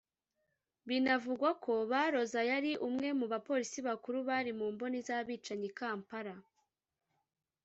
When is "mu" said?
3.19-3.25, 4.59-4.65